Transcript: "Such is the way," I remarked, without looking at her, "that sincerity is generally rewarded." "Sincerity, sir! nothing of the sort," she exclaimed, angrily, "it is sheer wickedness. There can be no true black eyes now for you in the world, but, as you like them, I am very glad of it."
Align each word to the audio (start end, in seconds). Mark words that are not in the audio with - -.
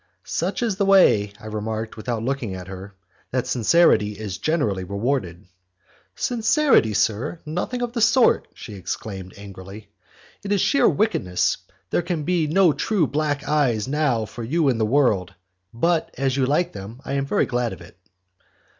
"Such 0.25 0.63
is 0.63 0.77
the 0.77 0.85
way," 0.85 1.31
I 1.39 1.45
remarked, 1.45 1.95
without 1.95 2.23
looking 2.23 2.55
at 2.55 2.67
her, 2.67 2.95
"that 3.29 3.45
sincerity 3.45 4.13
is 4.17 4.39
generally 4.39 4.83
rewarded." 4.83 5.45
"Sincerity, 6.15 6.95
sir! 6.95 7.39
nothing 7.45 7.83
of 7.83 7.93
the 7.93 8.01
sort," 8.01 8.47
she 8.55 8.73
exclaimed, 8.73 9.35
angrily, 9.37 9.91
"it 10.43 10.51
is 10.51 10.59
sheer 10.59 10.89
wickedness. 10.89 11.57
There 11.91 12.01
can 12.01 12.23
be 12.23 12.47
no 12.47 12.73
true 12.73 13.05
black 13.05 13.47
eyes 13.47 13.87
now 13.87 14.25
for 14.25 14.41
you 14.43 14.69
in 14.69 14.79
the 14.79 14.87
world, 14.87 15.35
but, 15.71 16.09
as 16.17 16.35
you 16.35 16.47
like 16.47 16.73
them, 16.73 16.99
I 17.05 17.13
am 17.13 17.27
very 17.27 17.45
glad 17.45 17.71
of 17.71 17.81
it." 17.81 17.95